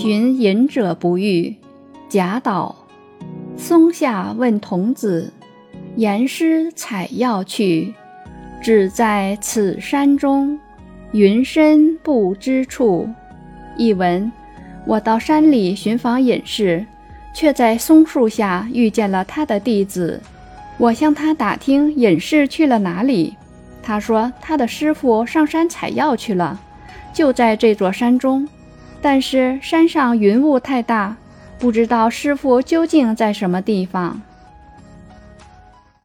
[0.00, 1.56] 寻隐者不遇。
[2.08, 2.86] 贾岛。
[3.56, 5.32] 松下问童子
[5.98, 7.92] ：“言师采药去，
[8.62, 10.56] 只在此山中，
[11.10, 13.08] 云深不知处。”
[13.76, 14.30] 译文：
[14.86, 16.86] 我到山里寻访隐士，
[17.34, 20.22] 却在松树下遇见了他的弟子。
[20.76, 23.34] 我向他打听隐士去了哪里，
[23.82, 26.60] 他说他的师傅上山采药去了，
[27.12, 28.48] 就在这座山中。
[29.00, 31.16] 但是山上云雾太大，
[31.58, 34.20] 不知道师傅究竟在什么地方。